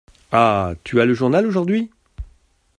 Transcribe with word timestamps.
Ah! 0.31 0.73
tu 0.83 0.99
as 0.99 1.05
le 1.05 1.13
journal 1.13 1.43
d’aujourd’hui? 1.45 1.91